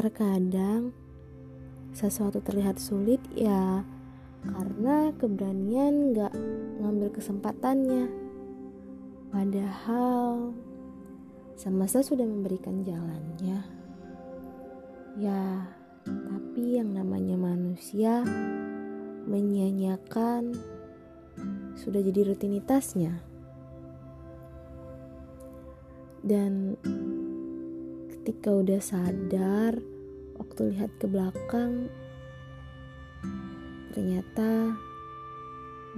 [0.00, 0.96] Terkadang
[1.92, 3.84] sesuatu terlihat sulit ya
[4.40, 6.32] karena keberanian gak
[6.80, 8.08] ngambil kesempatannya.
[9.28, 10.56] Padahal
[11.52, 13.60] semesta sudah memberikan jalannya.
[15.20, 15.68] Ya,
[16.08, 18.24] tapi yang namanya manusia
[19.28, 20.56] menyanyiakan
[21.76, 23.20] sudah jadi rutinitasnya.
[26.24, 26.80] Dan
[28.30, 29.74] ketika udah sadar,
[30.38, 31.90] waktu lihat ke belakang,
[33.90, 34.78] ternyata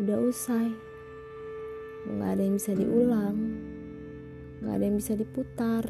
[0.00, 0.72] udah usai.
[2.08, 3.36] Nggak ada yang bisa diulang,
[4.64, 5.84] nggak ada yang bisa diputar.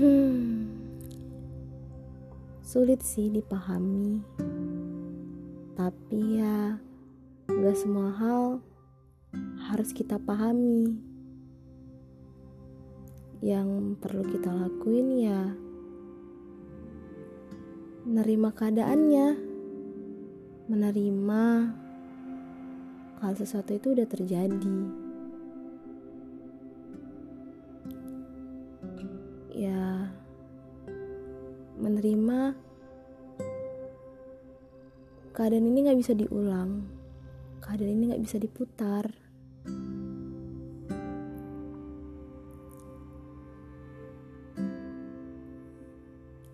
[0.00, 0.72] Hmm,
[2.64, 4.24] sulit sih dipahami,
[5.76, 6.80] tapi ya
[7.52, 8.64] nggak semua hal
[9.68, 11.11] harus kita pahami
[13.42, 15.50] yang perlu kita lakuin ya
[18.06, 19.26] menerima keadaannya
[20.70, 21.44] menerima
[23.18, 24.78] kalau sesuatu itu udah terjadi.
[29.54, 30.10] Ya
[31.78, 32.54] menerima
[35.34, 36.86] keadaan ini nggak bisa diulang
[37.62, 39.06] keadaan ini nggak bisa diputar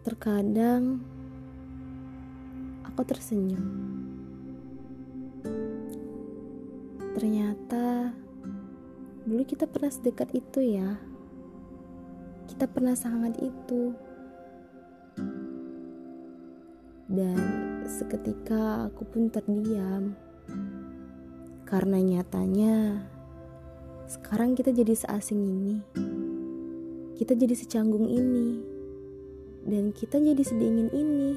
[0.08, 1.04] Terkadang
[2.80, 3.60] aku tersenyum.
[7.12, 8.16] Ternyata
[9.28, 10.96] dulu kita pernah sedekat itu ya.
[12.48, 13.92] Kita pernah sangat itu.
[17.12, 17.36] Dan
[17.84, 20.16] seketika aku pun terdiam.
[21.68, 23.04] Karena nyatanya
[24.08, 25.76] sekarang kita jadi seasing ini.
[27.12, 28.77] Kita jadi secanggung ini
[29.68, 31.36] dan kita jadi sedingin ini.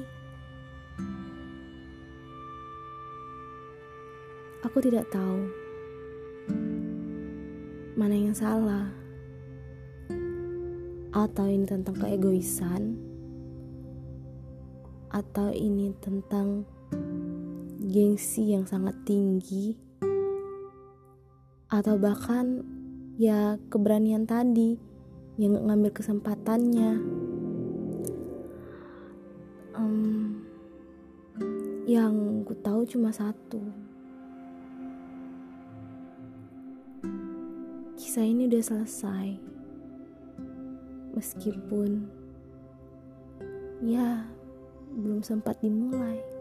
[4.64, 5.52] Aku tidak tahu
[7.92, 8.88] mana yang salah,
[11.12, 12.96] atau ini tentang keegoisan,
[15.12, 16.64] atau ini tentang
[17.84, 19.76] gengsi yang sangat tinggi,
[21.68, 22.64] atau bahkan
[23.20, 24.80] ya keberanian tadi
[25.36, 26.96] yang ngambil kesempatannya
[29.76, 30.40] um,
[31.84, 33.60] yang ku tahu cuma satu.
[37.98, 39.28] Kisah ini udah selesai.
[41.12, 42.08] Meskipun
[43.84, 44.24] ya
[44.92, 46.31] belum sempat dimulai